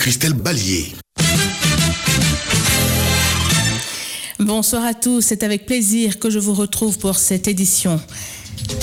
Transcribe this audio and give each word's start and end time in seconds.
Christelle 0.00 0.32
Ballier. 0.32 0.94
Bonsoir 4.38 4.82
à 4.86 4.94
tous, 4.94 5.20
c'est 5.20 5.42
avec 5.42 5.66
plaisir 5.66 6.18
que 6.18 6.30
je 6.30 6.38
vous 6.38 6.54
retrouve 6.54 6.98
pour 6.98 7.16
cette 7.16 7.48
édition. 7.48 8.00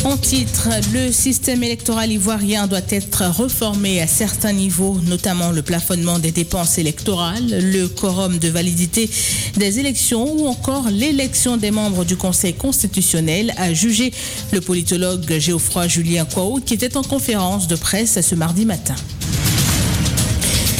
En 0.03 0.15
titre, 0.15 0.69
le 0.93 1.11
système 1.11 1.63
électoral 1.63 2.11
ivoirien 2.11 2.67
doit 2.67 2.85
être 2.91 3.25
reformé 3.35 3.99
à 3.99 4.05
certains 4.05 4.53
niveaux, 4.53 4.99
notamment 5.07 5.49
le 5.49 5.63
plafonnement 5.63 6.19
des 6.19 6.29
dépenses 6.29 6.77
électorales, 6.77 7.47
le 7.49 7.87
quorum 7.87 8.37
de 8.37 8.49
validité 8.49 9.09
des 9.55 9.79
élections 9.79 10.31
ou 10.31 10.45
encore 10.45 10.91
l'élection 10.91 11.57
des 11.57 11.71
membres 11.71 12.05
du 12.05 12.15
Conseil 12.15 12.53
constitutionnel, 12.53 13.55
a 13.57 13.73
jugé 13.73 14.13
le 14.51 14.61
politologue 14.61 15.39
Géoffroy 15.39 15.87
Julien 15.87 16.25
Kouaou 16.25 16.61
qui 16.63 16.75
était 16.75 16.95
en 16.95 17.01
conférence 17.01 17.67
de 17.67 17.75
presse 17.75 18.21
ce 18.21 18.35
mardi 18.35 18.65
matin. 18.67 18.95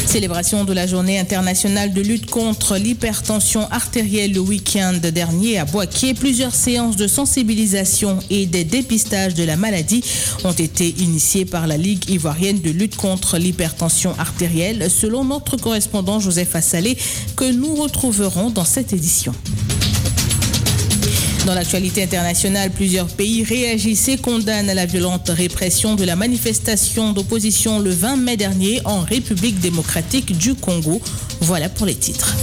Célébration 0.07 0.63
de 0.63 0.71
la 0.71 0.87
journée 0.87 1.19
internationale 1.19 1.91
de 1.91 2.01
lutte 2.01 2.31
contre 2.31 2.77
l'hypertension 2.77 3.69
artérielle 3.71 4.31
le 4.31 4.39
week-end 4.39 4.93
dernier 4.93 5.59
à 5.59 5.65
Boaké. 5.65 6.13
Plusieurs 6.13 6.55
séances 6.55 6.95
de 6.95 7.07
sensibilisation 7.07 8.17
et 8.29 8.45
des 8.45 8.63
dépistages 8.63 9.33
de 9.33 9.43
la 9.43 9.57
maladie 9.57 10.01
ont 10.45 10.53
été 10.53 10.87
initiées 10.99 11.43
par 11.43 11.67
la 11.67 11.75
Ligue 11.75 12.09
ivoirienne 12.09 12.61
de 12.61 12.69
lutte 12.69 12.95
contre 12.95 13.37
l'hypertension 13.37 14.15
artérielle, 14.17 14.89
selon 14.89 15.25
notre 15.25 15.57
correspondant 15.57 16.21
Joseph 16.21 16.55
Assalé, 16.55 16.97
que 17.35 17.51
nous 17.51 17.75
retrouverons 17.75 18.49
dans 18.49 18.65
cette 18.65 18.93
édition. 18.93 19.33
Dans 21.47 21.55
l'actualité 21.55 22.03
internationale, 22.03 22.71
plusieurs 22.71 23.07
pays 23.07 23.41
réagissent 23.41 24.09
et 24.09 24.17
condamnent 24.17 24.73
la 24.73 24.85
violente 24.85 25.29
répression 25.29 25.95
de 25.95 26.03
la 26.03 26.17
manifestation 26.17 27.13
d'opposition 27.13 27.79
le 27.79 27.89
20 27.89 28.17
mai 28.17 28.35
dernier 28.35 28.81
en 28.83 28.99
République 28.99 29.57
démocratique 29.61 30.37
du 30.37 30.55
Congo. 30.55 31.01
Voilà 31.39 31.69
pour 31.69 31.85
les 31.85 31.95
titres. 31.95 32.35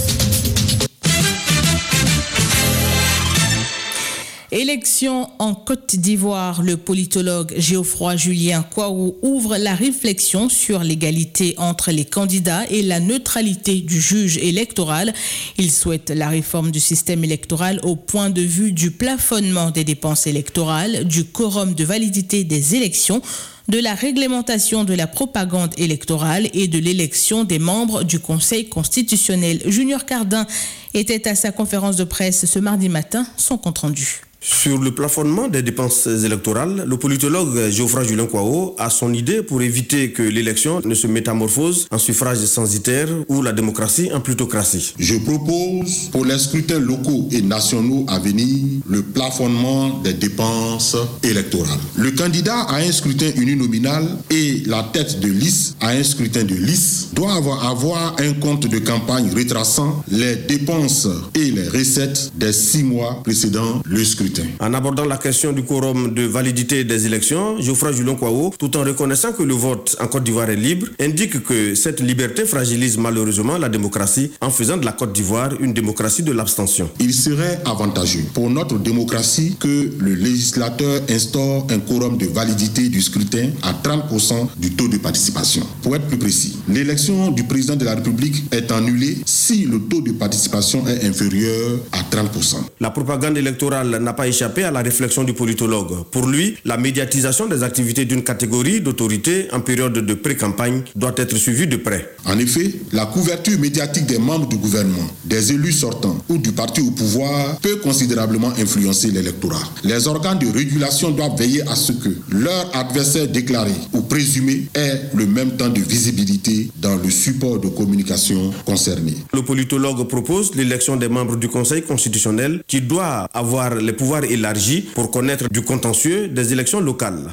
Élection 4.54 5.28
en 5.40 5.52
Côte 5.52 5.96
d'Ivoire, 5.96 6.62
le 6.62 6.76
politologue 6.76 7.52
Géoffroy 7.56 8.14
Julien 8.14 8.62
Kouaou 8.62 9.16
ouvre 9.20 9.56
la 9.56 9.74
réflexion 9.74 10.48
sur 10.48 10.84
l'égalité 10.84 11.56
entre 11.58 11.90
les 11.90 12.04
candidats 12.04 12.62
et 12.70 12.82
la 12.82 13.00
neutralité 13.00 13.80
du 13.80 14.00
juge 14.00 14.38
électoral. 14.38 15.12
Il 15.58 15.72
souhaite 15.72 16.10
la 16.10 16.28
réforme 16.28 16.70
du 16.70 16.78
système 16.78 17.24
électoral 17.24 17.80
au 17.82 17.96
point 17.96 18.30
de 18.30 18.42
vue 18.42 18.70
du 18.70 18.92
plafonnement 18.92 19.72
des 19.72 19.82
dépenses 19.82 20.28
électorales, 20.28 21.02
du 21.02 21.24
quorum 21.24 21.74
de 21.74 21.82
validité 21.82 22.44
des 22.44 22.76
élections, 22.76 23.22
de 23.66 23.80
la 23.80 23.94
réglementation 23.94 24.84
de 24.84 24.94
la 24.94 25.08
propagande 25.08 25.74
électorale 25.78 26.48
et 26.54 26.68
de 26.68 26.78
l'élection 26.78 27.42
des 27.42 27.58
membres 27.58 28.04
du 28.04 28.20
Conseil 28.20 28.68
constitutionnel. 28.68 29.62
Junior 29.66 30.04
Cardin 30.04 30.46
était 30.92 31.26
à 31.26 31.34
sa 31.34 31.50
conférence 31.50 31.96
de 31.96 32.04
presse 32.04 32.46
ce 32.46 32.60
mardi 32.60 32.88
matin, 32.88 33.26
son 33.36 33.58
compte 33.58 33.78
rendu. 33.78 34.20
Sur 34.46 34.76
le 34.76 34.90
plafonnement 34.90 35.48
des 35.48 35.62
dépenses 35.62 36.06
électorales, 36.06 36.84
le 36.86 36.98
politologue 36.98 37.70
Geoffroy 37.70 38.04
Julien 38.04 38.26
Kouao 38.26 38.74
a 38.78 38.90
son 38.90 39.14
idée 39.14 39.42
pour 39.42 39.62
éviter 39.62 40.10
que 40.12 40.22
l'élection 40.22 40.82
ne 40.84 40.94
se 40.94 41.06
métamorphose 41.06 41.86
en 41.90 41.96
suffrage 41.96 42.44
censitaire 42.44 43.08
ou 43.28 43.40
la 43.40 43.52
démocratie 43.52 44.10
en 44.12 44.20
plutocratie. 44.20 44.92
Je 44.98 45.14
propose 45.16 46.10
pour 46.12 46.26
les 46.26 46.38
scrutins 46.38 46.78
locaux 46.78 47.26
et 47.32 47.40
nationaux 47.40 48.04
à 48.06 48.18
venir 48.18 48.82
le 48.86 49.00
plafonnement 49.00 50.00
des 50.00 50.12
dépenses 50.12 50.94
électorales. 51.22 51.80
Le 51.96 52.10
candidat 52.10 52.64
à 52.68 52.80
un 52.80 52.92
scrutin 52.92 53.30
uninominal 53.36 54.06
et 54.28 54.62
la 54.66 54.82
tête 54.92 55.20
de 55.20 55.28
liste 55.28 55.76
à 55.80 55.88
un 55.92 56.02
scrutin 56.02 56.44
de 56.44 56.54
liste 56.54 57.14
doivent 57.14 57.48
avoir 57.62 58.16
un 58.20 58.34
compte 58.34 58.66
de 58.66 58.78
campagne 58.78 59.30
retraçant 59.34 60.04
les 60.10 60.36
dépenses 60.36 61.08
et 61.34 61.50
les 61.50 61.66
recettes 61.66 62.30
des 62.34 62.52
six 62.52 62.82
mois 62.82 63.22
précédant 63.22 63.80
le 63.86 64.04
scrutin. 64.04 64.33
En 64.60 64.74
abordant 64.74 65.04
la 65.04 65.16
question 65.16 65.52
du 65.52 65.62
quorum 65.62 66.14
de 66.14 66.22
validité 66.22 66.84
des 66.84 67.06
élections, 67.06 67.60
Geoffroy 67.60 67.92
Julien 67.92 68.14
Kouao, 68.14 68.52
tout 68.58 68.76
en 68.76 68.82
reconnaissant 68.84 69.32
que 69.32 69.42
le 69.42 69.54
vote 69.54 69.96
en 70.00 70.06
Côte 70.06 70.24
d'Ivoire 70.24 70.50
est 70.50 70.56
libre, 70.56 70.86
indique 71.00 71.42
que 71.44 71.74
cette 71.74 72.00
liberté 72.00 72.44
fragilise 72.44 72.98
malheureusement 72.98 73.58
la 73.58 73.68
démocratie 73.68 74.32
en 74.40 74.50
faisant 74.50 74.76
de 74.76 74.84
la 74.84 74.92
Côte 74.92 75.12
d'Ivoire 75.12 75.50
une 75.60 75.72
démocratie 75.72 76.22
de 76.22 76.32
l'abstention. 76.32 76.90
Il 77.00 77.12
serait 77.12 77.60
avantageux 77.64 78.24
pour 78.32 78.50
notre 78.50 78.78
démocratie 78.78 79.56
que 79.58 79.90
le 79.98 80.14
législateur 80.14 81.02
instaure 81.10 81.66
un 81.70 81.78
quorum 81.78 82.16
de 82.18 82.26
validité 82.26 82.88
du 82.88 83.00
scrutin 83.00 83.50
à 83.62 83.72
30% 83.72 84.48
du 84.56 84.72
taux 84.72 84.88
de 84.88 84.98
participation. 84.98 85.66
Pour 85.82 85.94
être 85.96 86.06
plus 86.06 86.18
précis, 86.18 86.56
l'élection 86.68 87.30
du 87.30 87.44
président 87.44 87.76
de 87.76 87.84
la 87.84 87.94
République 87.94 88.44
est 88.52 88.70
annulée 88.72 89.18
si 89.26 89.64
le 89.64 89.80
taux 89.80 90.00
de 90.00 90.12
participation 90.12 90.86
est 90.86 91.04
inférieur 91.06 91.78
à 91.92 92.02
30%. 92.14 92.56
La 92.80 92.90
propagande 92.90 93.36
électorale 93.36 93.98
n'a 93.98 94.12
pas 94.12 94.23
échappé 94.28 94.64
à 94.64 94.70
la 94.70 94.80
réflexion 94.82 95.24
du 95.24 95.32
politologue. 95.32 96.04
Pour 96.10 96.26
lui, 96.26 96.56
la 96.64 96.76
médiatisation 96.76 97.46
des 97.46 97.62
activités 97.62 98.04
d'une 98.04 98.22
catégorie 98.22 98.80
d'autorité 98.80 99.48
en 99.52 99.60
période 99.60 99.92
de 99.94 100.14
pré-campagne 100.14 100.82
doit 100.96 101.14
être 101.16 101.36
suivie 101.36 101.66
de 101.66 101.76
près. 101.76 102.14
En 102.24 102.38
effet, 102.38 102.72
la 102.92 103.06
couverture 103.06 103.58
médiatique 103.58 104.06
des 104.06 104.18
membres 104.18 104.48
du 104.48 104.56
gouvernement, 104.56 105.08
des 105.24 105.52
élus 105.52 105.72
sortants 105.72 106.18
ou 106.28 106.38
du 106.38 106.52
parti 106.52 106.80
au 106.80 106.90
pouvoir 106.90 107.58
peut 107.60 107.76
considérablement 107.76 108.52
influencer 108.58 109.10
l'électorat. 109.10 109.62
Les 109.82 110.06
organes 110.08 110.38
de 110.38 110.46
régulation 110.46 111.10
doivent 111.10 111.36
veiller 111.38 111.62
à 111.68 111.74
ce 111.76 111.92
que 111.92 112.10
leur 112.30 112.70
adversaire 112.76 113.28
déclaré 113.28 113.72
ou 113.92 114.02
présumé 114.02 114.66
ait 114.74 115.00
le 115.14 115.26
même 115.26 115.52
temps 115.56 115.68
de 115.68 115.80
visibilité 115.80 116.68
dans 116.80 116.96
le 116.96 117.10
support 117.10 117.58
de 117.58 117.68
communication 117.68 118.52
concerné. 118.64 119.14
Le 119.32 119.42
politologue 119.42 120.06
propose 120.08 120.54
l'élection 120.54 120.96
des 120.96 121.08
membres 121.08 121.36
du 121.36 121.48
Conseil 121.48 121.82
constitutionnel 121.82 122.62
qui 122.66 122.80
doit 122.80 123.28
avoir 123.32 123.74
les 123.74 123.92
pouvoirs 123.92 124.03
élargis 124.24 124.82
pour 124.94 125.10
connaître 125.10 125.48
du 125.48 125.62
contentieux 125.62 126.28
des 126.28 126.52
élections 126.52 126.80
locales. 126.80 127.30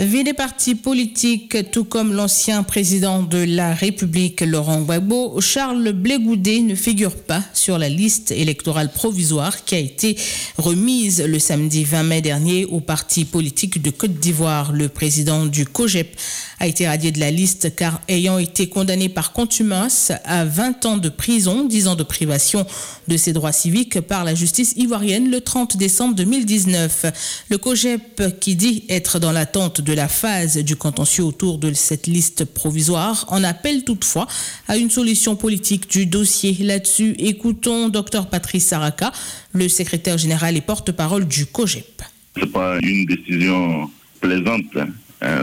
Vie 0.00 0.24
des 0.24 0.32
partis 0.32 0.74
politiques, 0.74 1.70
tout 1.70 1.84
comme 1.84 2.14
l'ancien 2.14 2.64
président 2.64 3.22
de 3.22 3.38
la 3.38 3.72
République, 3.72 4.40
Laurent 4.40 4.80
Gbagbo, 4.80 5.40
Charles 5.40 5.92
Blégoudet 5.92 6.62
ne 6.62 6.74
figure 6.74 7.14
pas 7.14 7.44
sur 7.52 7.78
la 7.78 7.88
liste 7.88 8.32
électorale 8.32 8.90
provisoire 8.90 9.64
qui 9.64 9.76
a 9.76 9.78
été 9.78 10.16
remise 10.58 11.22
le 11.22 11.38
samedi 11.38 11.84
20 11.84 12.02
mai 12.02 12.22
dernier 12.22 12.64
au 12.64 12.80
parti 12.80 13.24
politique 13.24 13.80
de 13.82 13.90
Côte 13.90 14.18
d'Ivoire. 14.18 14.72
Le 14.72 14.88
président 14.88 15.46
du 15.46 15.64
COGEP 15.64 16.16
a 16.58 16.66
été 16.66 16.88
radié 16.88 17.12
de 17.12 17.20
la 17.20 17.30
liste 17.30 17.76
car 17.76 18.00
ayant 18.08 18.38
été 18.38 18.68
condamné 18.68 19.08
par 19.08 19.32
contumace 19.32 20.10
à 20.24 20.44
20 20.44 20.86
ans 20.86 20.96
de 20.96 21.08
prison, 21.08 21.66
10 21.66 21.86
ans 21.86 21.94
de 21.94 22.02
privation 22.02 22.66
de 23.06 23.16
ses 23.16 23.32
droits 23.32 23.52
civiques 23.52 24.00
par 24.00 24.24
la 24.24 24.34
justice 24.34 24.72
ivoirienne 24.76 25.30
le 25.30 25.40
30 25.40 25.76
décembre 25.76 26.16
2019. 26.16 27.06
Le 27.48 27.58
COGEP 27.58 28.40
qui 28.40 28.56
dit 28.56 28.82
être 28.88 29.20
dans 29.20 29.30
l'attente 29.30 29.83
de 29.84 29.92
la 29.92 30.08
phase 30.08 30.58
du 30.58 30.76
contentieux 30.76 31.22
autour 31.24 31.58
de 31.58 31.72
cette 31.72 32.06
liste 32.06 32.44
provisoire 32.44 33.26
en 33.28 33.44
appelle 33.44 33.84
toutefois 33.84 34.26
à 34.66 34.76
une 34.76 34.90
solution 34.90 35.36
politique 35.36 35.88
du 35.88 36.06
dossier. 36.06 36.56
Là-dessus, 36.60 37.14
écoutons 37.18 37.90
Dr 37.90 38.26
Patrice 38.28 38.66
Saraka, 38.66 39.12
le 39.52 39.68
secrétaire 39.68 40.18
général 40.18 40.56
et 40.56 40.60
porte-parole 40.60 41.26
du 41.28 41.46
COGEP. 41.46 42.02
Ce 42.34 42.40
n'est 42.40 42.50
pas 42.50 42.78
une 42.82 43.06
décision 43.06 43.90
plaisante. 44.20 44.64
Hein. 44.76 44.88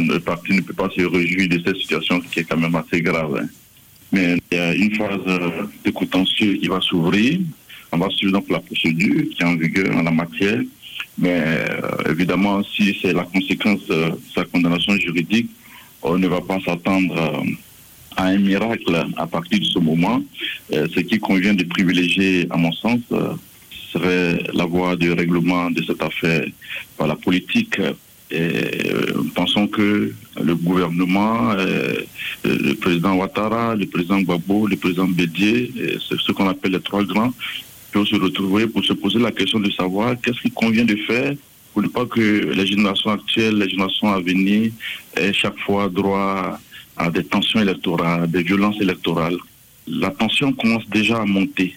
Le 0.01 0.19
parti 0.19 0.53
ne 0.53 0.61
peut 0.61 0.73
pas 0.73 0.89
se 0.89 1.01
réjouir 1.01 1.47
de 1.47 1.61
cette 1.65 1.77
situation 1.77 2.19
qui 2.19 2.39
est 2.41 2.43
quand 2.43 2.57
même 2.57 2.75
assez 2.75 3.01
grave. 3.01 3.39
Hein. 3.41 3.47
Mais 4.11 4.37
il 4.51 4.57
y 4.57 4.59
a 4.59 4.73
une 4.75 4.93
phase 4.95 5.25
de 5.85 5.91
contentieux 5.91 6.55
qui 6.55 6.67
va 6.67 6.81
s'ouvrir. 6.81 7.39
On 7.91 7.97
va 7.97 8.09
suivre 8.09 8.33
donc 8.33 8.49
la 8.49 8.59
procédure 8.59 9.23
qui 9.29 9.37
est 9.41 9.45
en 9.45 9.55
vigueur 9.55 9.95
en 9.95 10.03
la 10.03 10.11
matière. 10.11 10.61
Mais 11.17 11.43
euh, 11.43 12.09
évidemment, 12.09 12.63
si 12.63 12.97
c'est 13.01 13.13
la 13.13 13.23
conséquence 13.23 13.85
de 13.87 14.11
sa 14.33 14.45
condamnation 14.45 14.95
juridique, 14.95 15.49
on 16.01 16.17
ne 16.17 16.27
va 16.27 16.41
pas 16.41 16.59
s'attendre 16.65 17.15
euh, 17.15 17.51
à 18.17 18.25
un 18.25 18.37
miracle 18.37 19.05
à 19.17 19.27
partir 19.27 19.59
de 19.59 19.65
ce 19.65 19.79
moment. 19.79 20.21
Euh, 20.73 20.87
ce 20.93 21.01
qui 21.01 21.19
convient 21.19 21.53
de 21.53 21.63
privilégier, 21.63 22.47
à 22.49 22.57
mon 22.57 22.71
sens, 22.71 23.01
serait 23.91 24.39
la 24.53 24.65
voie 24.65 24.95
du 24.95 25.11
règlement 25.11 25.69
de 25.69 25.83
cette 25.83 26.01
affaire 26.01 26.45
par 26.97 27.07
la 27.07 27.15
politique. 27.15 27.79
Pensons 29.35 29.67
que 29.67 30.13
le 30.41 30.55
gouvernement, 30.55 31.53
le 32.45 32.73
président 32.75 33.15
Ouattara, 33.15 33.75
le 33.75 33.85
président 33.87 34.21
Gbagbo, 34.21 34.67
le 34.67 34.77
président 34.77 35.05
Bédier, 35.05 35.73
ce 35.99 36.31
qu'on 36.31 36.47
appelle 36.47 36.71
les 36.71 36.79
trois 36.79 37.03
grands, 37.03 37.33
peuvent 37.91 38.05
se 38.05 38.15
retrouver 38.15 38.67
pour 38.67 38.83
se 38.83 38.93
poser 38.93 39.19
la 39.19 39.31
question 39.31 39.59
de 39.59 39.69
savoir 39.71 40.15
qu'est-ce 40.21 40.41
qu'il 40.41 40.53
convient 40.53 40.85
de 40.85 40.95
faire 40.95 41.33
pour 41.73 41.81
ne 41.81 41.87
pas 41.87 42.05
que 42.05 42.19
les 42.19 42.67
générations 42.67 43.11
actuelles, 43.11 43.57
les 43.57 43.69
générations 43.69 44.11
à 44.11 44.19
venir 44.19 44.71
aient 45.15 45.33
chaque 45.33 45.57
fois 45.59 45.87
droit 45.89 46.59
à 46.97 47.09
des 47.09 47.23
tensions 47.23 47.61
électorales, 47.61 48.29
des 48.29 48.43
violences 48.43 48.79
électorales. 48.81 49.37
la 49.87 50.11
tension 50.11 50.51
commence 50.53 50.87
déjà 50.89 51.21
à 51.21 51.25
monter. 51.25 51.75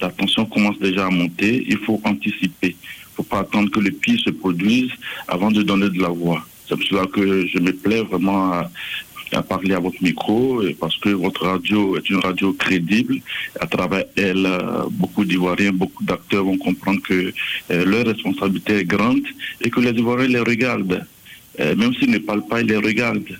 La 0.00 0.10
tension 0.10 0.44
commence 0.44 0.78
déjà 0.78 1.06
à 1.06 1.10
monter. 1.10 1.64
Il 1.68 1.78
faut 1.78 2.00
anticiper. 2.04 2.76
Il 2.76 3.10
ne 3.10 3.16
faut 3.16 3.22
pas 3.22 3.40
attendre 3.40 3.70
que 3.70 3.80
le 3.80 3.90
pire 3.90 4.20
se 4.20 4.30
produise 4.30 4.90
avant 5.28 5.50
de 5.50 5.62
donner 5.62 5.88
de 5.88 6.00
la 6.00 6.08
voix. 6.08 6.44
C'est 6.68 6.76
pour 6.76 6.84
cela 6.84 7.06
que 7.06 7.46
je 7.46 7.58
me 7.58 7.72
plais 7.72 8.02
vraiment 8.02 8.52
à, 8.52 8.70
à 9.34 9.42
parler 9.42 9.74
à 9.74 9.80
votre 9.80 10.02
micro 10.02 10.62
parce 10.80 10.96
que 10.98 11.10
votre 11.10 11.46
radio 11.46 11.96
est 11.96 12.08
une 12.08 12.18
radio 12.18 12.52
crédible. 12.52 13.16
À 13.60 13.66
travers 13.66 14.04
elle, 14.16 14.46
euh, 14.46 14.84
beaucoup 14.90 15.24
d'Ivoiriens, 15.24 15.72
beaucoup 15.72 16.04
d'acteurs 16.04 16.44
vont 16.44 16.58
comprendre 16.58 17.00
que 17.02 17.32
euh, 17.70 17.84
leur 17.84 18.06
responsabilité 18.06 18.78
est 18.78 18.84
grande 18.84 19.26
et 19.60 19.70
que 19.70 19.80
les 19.80 19.90
Ivoiriens 19.90 20.28
les 20.28 20.40
regardent. 20.40 21.06
Euh, 21.60 21.74
même 21.76 21.94
s'ils 21.94 22.10
ne 22.10 22.18
parlent 22.18 22.46
pas, 22.46 22.60
ils 22.60 22.66
les 22.66 22.76
regardent. 22.76 23.36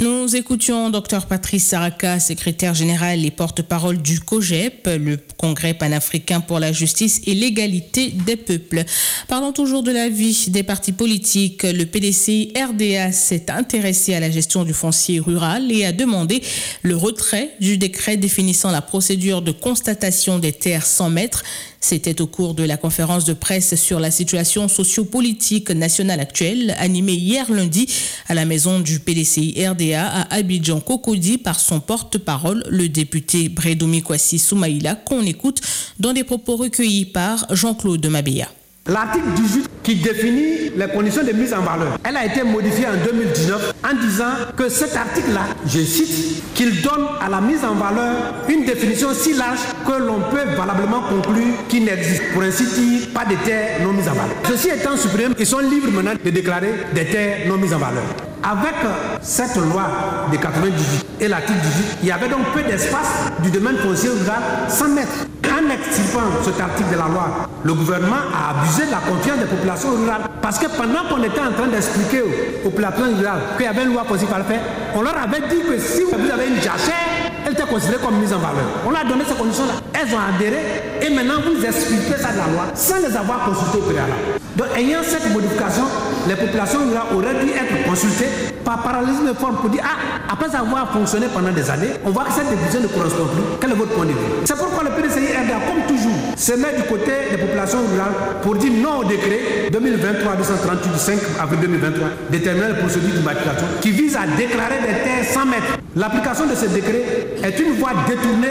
Nous 0.00 0.34
écoutions 0.34 0.90
Dr 0.90 1.26
Patrice 1.26 1.68
Saraka, 1.68 2.18
secrétaire 2.18 2.74
général 2.74 3.24
et 3.24 3.30
porte-parole 3.30 4.02
du 4.02 4.18
COGEP, 4.18 4.88
le 4.98 5.20
Congrès 5.36 5.72
panafricain 5.72 6.40
pour 6.40 6.58
la 6.58 6.72
justice 6.72 7.20
et 7.28 7.34
l'égalité 7.34 8.10
des 8.26 8.34
peuples. 8.34 8.82
Parlons 9.28 9.52
toujours 9.52 9.84
de 9.84 9.92
la 9.92 10.08
vie 10.08 10.46
des 10.48 10.64
partis 10.64 10.90
politiques. 10.90 11.62
Le 11.62 11.84
PDC 11.84 12.52
RDA 12.56 13.12
s'est 13.12 13.52
intéressé 13.52 14.14
à 14.14 14.20
la 14.20 14.32
gestion 14.32 14.64
du 14.64 14.72
foncier 14.72 15.20
rural 15.20 15.70
et 15.70 15.84
a 15.84 15.92
demandé 15.92 16.42
le 16.82 16.96
retrait 16.96 17.50
du 17.60 17.78
décret 17.78 18.16
définissant 18.16 18.72
la 18.72 18.82
procédure 18.82 19.42
de 19.42 19.52
constatation 19.52 20.40
des 20.40 20.52
terres 20.52 20.86
sans 20.86 21.08
mètres. 21.08 21.44
C'était 21.78 22.22
au 22.22 22.26
cours 22.26 22.54
de 22.54 22.64
la 22.64 22.78
conférence 22.78 23.26
de 23.26 23.34
presse 23.34 23.74
sur 23.74 24.00
la 24.00 24.10
situation 24.10 24.68
sociopolitique 24.68 25.70
nationale 25.70 26.18
actuelle, 26.18 26.74
animée 26.78 27.12
hier 27.12 27.52
lundi 27.52 27.86
à 28.26 28.34
la 28.34 28.46
maison 28.46 28.80
du 28.80 28.98
PDCI 28.98 29.54
RDA 29.68 29.83
à 29.92 30.22
Abidjan 30.34 30.80
Cocody 30.80 31.36
par 31.36 31.60
son 31.60 31.80
porte-parole, 31.80 32.64
le 32.70 32.88
député 32.88 33.50
Bredoumi 33.50 34.02
Kwasi 34.02 34.38
Soumaïla, 34.38 34.94
qu'on 34.94 35.22
écoute 35.22 35.60
dans 35.98 36.14
des 36.14 36.24
propos 36.24 36.56
recueillis 36.56 37.04
par 37.04 37.46
Jean-Claude 37.54 38.06
Mabéa. 38.06 38.48
L'article 38.86 39.28
18 39.36 39.70
qui 39.82 39.94
définit 39.96 40.70
les 40.76 40.86
conditions 40.88 41.24
de 41.24 41.32
mise 41.32 41.54
en 41.54 41.62
valeur, 41.62 41.96
elle 42.04 42.18
a 42.18 42.26
été 42.26 42.42
modifiée 42.42 42.84
en 42.86 43.02
2019 43.02 43.72
en 43.82 43.94
disant 43.98 44.32
que 44.54 44.68
cet 44.68 44.94
article-là, 44.94 45.40
je 45.66 45.80
cite, 45.80 46.52
qu'il 46.54 46.82
donne 46.82 47.06
à 47.18 47.30
la 47.30 47.40
mise 47.40 47.64
en 47.64 47.74
valeur 47.76 48.34
une 48.46 48.66
définition 48.66 49.08
si 49.14 49.32
large 49.32 49.60
que 49.86 49.92
l'on 49.92 50.20
peut 50.30 50.44
valablement 50.54 51.00
conclure 51.08 51.66
qu'il 51.66 51.86
n'existe, 51.86 52.24
pour 52.34 52.42
ainsi 52.42 52.64
dire, 52.66 53.08
pas 53.14 53.24
de 53.24 53.36
terres 53.42 53.80
non 53.82 53.94
mises 53.94 54.08
en 54.08 54.12
valeur. 54.12 54.36
Ceci 54.46 54.68
étant 54.68 54.98
supprimé, 54.98 55.34
ils 55.38 55.46
sont 55.46 55.60
libres 55.60 55.90
maintenant 55.90 56.12
de 56.22 56.30
déclarer 56.30 56.74
des 56.94 57.06
terres 57.06 57.48
non 57.48 57.56
mises 57.56 57.72
en 57.72 57.78
valeur. 57.78 58.04
Avec 58.42 58.74
cette 59.22 59.56
loi 59.56 60.28
de 60.30 60.36
98 60.36 61.06
et 61.20 61.28
l'article 61.28 61.58
18, 61.58 61.84
il 62.02 62.08
y 62.08 62.12
avait 62.12 62.28
donc 62.28 62.52
peu 62.52 62.62
d'espace 62.62 63.32
du 63.42 63.50
domaine 63.50 63.78
foncier 63.78 64.10
rural 64.10 64.42
100 64.68 64.88
mètres. 64.90 65.26
En 65.64 65.70
extirpant 65.70 66.20
cet 66.44 66.60
article 66.60 66.90
de 66.90 66.98
la 66.98 67.08
loi, 67.08 67.48
le 67.62 67.72
gouvernement 67.72 68.20
a 68.34 68.50
abusé 68.50 68.86
de 68.86 68.90
la 68.90 68.98
confiance 68.98 69.38
des 69.38 69.46
populations 69.46 69.90
rurales. 69.96 70.22
Parce 70.42 70.58
que 70.58 70.66
pendant 70.66 71.08
qu'on 71.08 71.22
était 71.22 71.40
en 71.40 71.52
train 71.52 71.68
d'expliquer 71.68 72.22
aux 72.22 72.68
populations 72.68 73.04
rurales 73.16 73.40
qu'il 73.56 73.64
y 73.64 73.68
avait 73.68 73.84
une 73.84 73.94
loi 73.94 74.04
qu'on 74.06 74.18
fallait 74.18 74.44
faire, 74.44 74.60
on 74.94 75.00
leur 75.00 75.16
avait 75.16 75.40
dit 75.48 75.62
que 75.62 75.78
si 75.78 76.02
vous 76.04 76.12
avez 76.12 76.48
une 76.48 76.56
jachère, 76.56 77.32
elle 77.46 77.52
était 77.52 77.62
considérée 77.62 78.02
comme 78.04 78.16
mise 78.16 78.32
en 78.32 78.38
valeur. 78.38 78.66
On 78.86 78.90
leur 78.90 79.00
a 79.00 79.04
donné 79.04 79.24
ces 79.26 79.34
conditions-là. 79.34 79.74
Elles 79.94 80.14
ont 80.14 80.20
adhéré 80.20 80.60
et 81.00 81.10
maintenant 81.10 81.40
vous 81.40 81.64
expliquez 81.64 82.20
ça 82.20 82.32
de 82.32 82.38
la 82.38 82.48
loi 82.52 82.64
sans 82.74 82.98
les 82.98 83.16
avoir 83.16 83.44
consultées 83.46 83.78
au 83.78 83.82
préalable. 83.82 84.12
Donc, 84.56 84.66
ayant 84.76 85.00
cette 85.02 85.32
modification, 85.32 85.84
les 86.28 86.34
populations 86.36 86.80
rurales 86.88 87.14
auraient 87.14 87.44
dû 87.44 87.50
être 87.50 87.86
consultées 87.88 88.28
par 88.64 88.82
parallélisme 88.82 89.28
de 89.28 89.32
forme 89.34 89.56
pour 89.56 89.68
dire 89.70 89.82
Ah, 89.84 90.32
après 90.32 90.54
avoir 90.54 90.90
fonctionné 90.92 91.26
pendant 91.32 91.52
des 91.52 91.68
années, 91.70 91.90
on 92.04 92.10
voit 92.10 92.24
que 92.24 92.32
cette 92.32 92.48
décision 92.50 92.80
ne 92.80 92.86
correspond 92.88 93.26
plus. 93.26 93.42
Quel 93.60 93.70
est 93.72 93.74
votre 93.74 93.92
point 93.92 94.06
de 94.06 94.10
vue? 94.10 94.16
C'est 94.44 94.56
pourquoi 94.56 94.84
le 94.84 94.90
PDCI 94.90 95.32
RDA, 95.36 95.60
comme 95.66 95.82
toujours, 95.86 96.16
se 96.36 96.52
met 96.52 96.74
du 96.76 96.82
côté 96.84 97.12
des 97.30 97.36
populations 97.38 97.80
rurales 97.92 98.14
pour 98.42 98.54
dire 98.56 98.72
non 98.82 98.98
au 99.00 99.04
décret 99.04 99.68
2023-238 99.72 100.92
du 100.92 100.98
5 100.98 101.18
avril 101.40 101.60
2023 101.60 102.08
déterminant 102.30 102.68
les 102.68 102.74
procédures 102.80 103.14
d'immatriculation 103.14 103.66
qui 103.80 103.90
vise 103.90 104.16
à 104.16 104.26
déclarer 104.36 104.80
des 104.80 104.94
terres 105.04 105.24
sans 105.32 105.44
mètres. 105.46 105.78
L'application 105.96 106.46
de 106.46 106.54
ce 106.54 106.66
décret 106.66 107.04
est 107.42 107.58
une 107.60 107.74
voie 107.78 107.92
détournée 108.08 108.48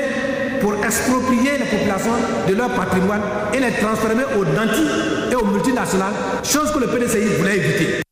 pour 0.62 0.74
exproprier 0.86 1.52
les 1.60 1.66
populations 1.78 2.16
de 2.48 2.54
leur 2.56 2.70
patrimoine 2.70 3.20
et 3.54 3.60
les 3.60 3.72
transformer 3.74 4.24
aux 4.40 4.46
dentis 4.46 4.88
aux 5.36 5.46
multinationales, 5.46 6.14
chose 6.44 6.72
que 6.72 6.80
le 6.80 6.88
PDCI 6.88 7.38
voulait 7.38 7.58
éviter. 7.58 8.04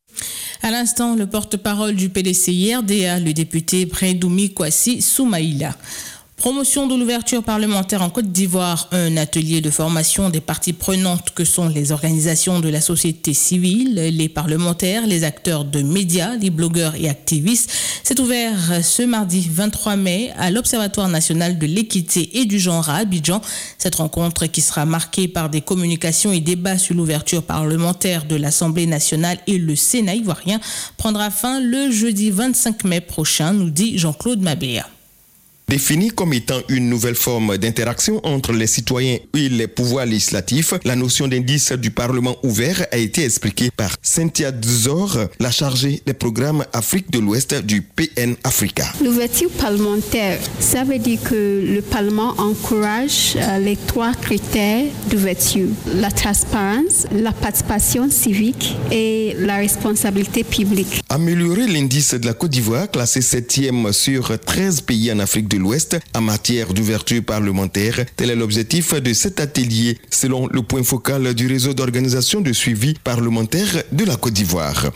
À 0.63 0.69
l'instant, 0.69 1.15
le 1.15 1.25
porte-parole 1.25 1.95
du 1.95 2.09
PDCI 2.09 2.75
RDA, 2.75 3.19
le 3.19 3.33
député 3.33 3.85
Brendoumi 3.85 4.53
Kwasi 4.53 5.01
Soumaïla. 5.01 5.75
Promotion 6.41 6.88
de 6.88 6.95
l'ouverture 6.95 7.43
parlementaire 7.43 8.01
en 8.01 8.09
Côte 8.09 8.31
d'Ivoire, 8.31 8.89
un 8.91 9.15
atelier 9.15 9.61
de 9.61 9.69
formation 9.69 10.31
des 10.31 10.41
parties 10.41 10.73
prenantes 10.73 11.29
que 11.35 11.45
sont 11.45 11.69
les 11.69 11.91
organisations 11.91 12.59
de 12.59 12.67
la 12.67 12.81
société 12.81 13.35
civile, 13.35 13.93
les 13.93 14.27
parlementaires, 14.27 15.05
les 15.05 15.24
acteurs 15.24 15.65
de 15.65 15.83
médias, 15.83 16.36
les 16.38 16.50
blogueurs 16.50 16.95
et 16.95 17.07
activistes, 17.07 17.71
s'est 18.01 18.19
ouvert 18.19 18.83
ce 18.83 19.03
mardi 19.03 19.48
23 19.51 19.98
mai 19.98 20.31
à 20.36 20.50
l'Observatoire 20.50 21.10
national 21.10 21.60
de 21.60 21.67
l'équité 21.67 22.39
et 22.39 22.45
du 22.45 22.57
genre 22.60 22.89
à 22.89 22.95
Abidjan. 22.95 23.39
Cette 23.77 23.93
rencontre 23.93 24.48
qui 24.48 24.62
sera 24.62 24.83
marquée 24.83 25.27
par 25.27 25.51
des 25.51 25.62
communications 25.62 26.31
et 26.31 26.39
débats 26.39 26.79
sur 26.79 26.95
l'ouverture 26.95 27.43
parlementaire 27.43 28.25
de 28.25 28.36
l'Assemblée 28.36 28.88
nationale 28.88 29.38
et 29.45 29.60
le 29.60 29.75
Sénat 29.75 30.15
ivoirien 30.15 30.60
prendra 30.98 31.29
fin 31.29 31.60
le 31.60 31.91
jeudi 31.91 32.31
25 32.31 32.83
mai 32.86 33.00
prochain, 33.00 33.53
nous 33.53 33.69
dit 33.69 34.00
Jean-Claude 34.00 34.41
Mabéa. 34.41 34.88
Définie 35.72 36.10
comme 36.10 36.34
étant 36.34 36.60
une 36.68 36.90
nouvelle 36.90 37.16
forme 37.16 37.58
d'interaction 37.58 38.20
entre 38.25 38.51
les 38.51 38.68
citoyens 38.68 39.20
et 39.34 39.48
les 39.48 39.68
pouvoirs 39.68 40.06
législatifs, 40.06 40.74
la 40.84 40.98
notion 40.98 41.30
d'indice 41.30 41.72
du 41.72 41.92
Parlement 41.92 42.36
ouvert 42.44 42.86
a 42.92 42.98
été 42.98 43.24
expliquée 43.24 43.70
par 43.72 43.96
Cynthia 44.01 44.51
Dzor, 44.51 45.18
la 45.40 45.50
chargée 45.50 46.01
des 46.06 46.13
programmes 46.13 46.66
Afrique 46.74 47.10
de 47.10 47.20
l'Ouest 47.20 47.56
du 47.63 47.84
PN 47.84 48.36
Africa. 48.44 48.84
L'ouverture 49.01 49.50
parlementaire, 49.51 50.40
ça 50.60 50.84
veut 50.84 51.00
dire 51.00 51.24
que 51.24 51.63
le 51.74 51.82
Parlement 51.82 52.34
encourage 52.38 53.38
euh, 53.38 53.60
les 53.60 53.78
trois 53.78 54.12
critères 54.13 54.84
d'ouverture, 55.10 55.70
la 55.96 56.12
transparence, 56.12 57.08
la 57.13 57.32
participation 57.32 58.10
civique 58.12 58.75
et 58.92 59.38
la 59.40 59.56
responsabilité 59.56 60.44
publique. 60.44 61.01
Améliorer 61.08 61.68
l'indice 61.68 62.13
de 62.13 62.25
la 62.25 62.34
Côte 62.34 62.51
d'Ivoire, 62.51 62.92
classé 62.92 63.22
7e 63.22 63.94
sur 63.94 64.38
13 64.38 64.82
pays 64.82 65.10
en 65.13 65.20
Afrique 65.20 65.48
de 65.48 65.61
l'Ouest 65.62 65.98
en 66.13 66.22
matière 66.22 66.74
d'ouverture 66.74 67.24
parlementaire. 67.24 68.06
Tel 68.15 68.32
est 68.32 68.36
l'objectif 68.36 68.94
de 68.94 69.13
cet 69.13 69.39
atelier, 69.39 69.98
selon 70.10 70.48
le 70.48 70.62
point 70.62 70.84
focal 70.84 71.34
du 71.34 71.48
réseau 71.48 71.74
d'organisation 71.74 72.41
de 72.41 72.51
suivi 72.51 72.96
parlementaire 73.03 73.84
de 73.91 74.03
la 74.03 74.18
Côte 74.18 74.34
d'Ivoire. 74.34 74.91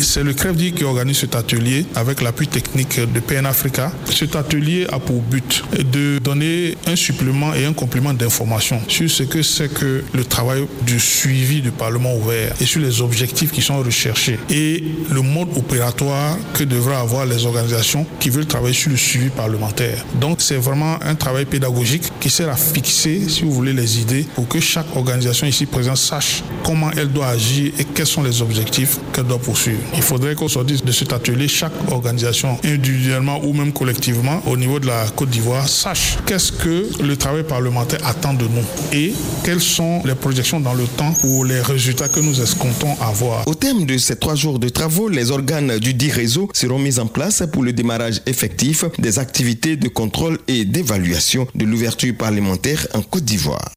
C'est 0.00 0.22
le 0.24 0.32
CREFDI 0.32 0.72
qui 0.72 0.84
organise 0.84 1.18
cet 1.18 1.36
atelier 1.36 1.86
avec 1.94 2.20
l'appui 2.20 2.48
technique 2.48 2.98
de 2.98 3.20
PN 3.20 3.46
Africa. 3.46 3.92
Cet 4.10 4.34
atelier 4.34 4.86
a 4.92 4.98
pour 4.98 5.20
but 5.20 5.62
de 5.92 6.18
donner 6.18 6.76
un 6.86 6.96
supplément 6.96 7.54
et 7.54 7.64
un 7.64 7.72
complément 7.72 8.12
d'information 8.12 8.80
sur 8.88 9.08
ce 9.10 9.22
que 9.22 9.42
c'est 9.42 9.72
que 9.72 10.02
le 10.12 10.24
travail 10.24 10.66
du 10.84 10.98
suivi 10.98 11.60
du 11.60 11.70
Parlement 11.70 12.16
ouvert 12.16 12.54
et 12.60 12.66
sur 12.66 12.80
les 12.80 13.00
objectifs 13.00 13.52
qui 13.52 13.62
sont 13.62 13.78
recherchés 13.78 14.38
et 14.50 14.82
le 15.10 15.22
mode 15.22 15.48
opératoire 15.56 16.36
que 16.54 16.64
devraient 16.64 16.96
avoir 16.96 17.26
les 17.26 17.46
organisations 17.46 18.06
qui 18.18 18.30
veulent 18.30 18.46
travailler 18.46 18.74
sur 18.74 18.90
le 18.90 18.96
suivi 18.96 19.28
parlementaire. 19.28 20.04
Donc 20.20 20.40
c'est 20.40 20.56
vraiment 20.56 20.98
un 21.02 21.14
travail 21.14 21.44
pédagogique 21.44 22.04
qui 22.20 22.30
sert 22.30 22.48
à 22.48 22.56
fixer, 22.56 23.28
si 23.28 23.42
vous 23.42 23.52
voulez, 23.52 23.72
les 23.72 24.00
idées 24.00 24.26
pour 24.34 24.48
que 24.48 24.60
chaque 24.60 24.96
organisation 24.96 25.46
ici 25.46 25.66
présente 25.66 25.98
sache 25.98 26.42
comment 26.64 26.90
elle 26.96 27.12
doit 27.12 27.28
agir 27.28 27.72
et 27.78 27.84
quels 27.84 28.06
sont 28.06 28.22
les 28.22 28.42
objectifs 28.42 28.98
qu'elle 29.12 29.24
doit 29.24 29.35
poursuivre. 29.38 29.80
Il 29.94 30.02
faudrait 30.02 30.34
qu'au 30.34 30.48
sortir 30.48 30.80
de 30.82 30.92
cet 30.92 31.12
atelier, 31.12 31.48
chaque 31.48 31.72
organisation, 31.90 32.58
individuellement 32.64 33.40
ou 33.44 33.52
même 33.52 33.72
collectivement, 33.72 34.42
au 34.46 34.56
niveau 34.56 34.80
de 34.80 34.86
la 34.86 35.06
Côte 35.14 35.30
d'Ivoire, 35.30 35.68
sache 35.68 36.18
qu'est-ce 36.26 36.52
que 36.52 37.02
le 37.02 37.16
travail 37.16 37.44
parlementaire 37.44 38.00
attend 38.06 38.34
de 38.34 38.44
nous 38.44 38.64
et 38.92 39.12
quelles 39.44 39.60
sont 39.60 40.02
les 40.04 40.14
projections 40.14 40.60
dans 40.60 40.74
le 40.74 40.84
temps 40.84 41.12
pour 41.20 41.44
les 41.44 41.60
résultats 41.60 42.08
que 42.08 42.20
nous 42.20 42.40
escomptons 42.40 42.96
avoir. 43.00 43.46
Au 43.46 43.54
terme 43.54 43.86
de 43.86 43.98
ces 43.98 44.16
trois 44.16 44.34
jours 44.34 44.58
de 44.58 44.68
travaux, 44.68 45.08
les 45.08 45.30
organes 45.30 45.78
du 45.78 45.94
dit 45.94 46.10
réseau 46.10 46.48
seront 46.52 46.78
mis 46.78 46.98
en 46.98 47.06
place 47.06 47.42
pour 47.52 47.62
le 47.62 47.72
démarrage 47.72 48.20
effectif 48.26 48.84
des 48.98 49.18
activités 49.18 49.76
de 49.76 49.88
contrôle 49.88 50.38
et 50.48 50.64
d'évaluation 50.64 51.46
de 51.54 51.64
l'ouverture 51.64 52.14
parlementaire 52.16 52.86
en 52.94 53.02
Côte 53.02 53.24
d'Ivoire. 53.24 53.75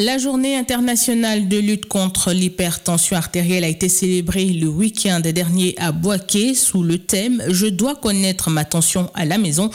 La 0.00 0.16
journée 0.16 0.56
internationale 0.56 1.48
de 1.48 1.58
lutte 1.58 1.86
contre 1.86 2.30
l'hypertension 2.32 3.16
artérielle 3.16 3.64
a 3.64 3.68
été 3.68 3.88
célébrée 3.88 4.44
le 4.44 4.68
week-end 4.68 5.18
dernier 5.18 5.74
à 5.76 5.90
Boaké 5.90 6.54
sous 6.54 6.84
le 6.84 6.98
thème 6.98 7.42
Je 7.48 7.66
dois 7.66 7.96
connaître 7.96 8.48
ma 8.48 8.64
tension 8.64 9.10
à 9.14 9.24
la 9.24 9.38
maison. 9.38 9.70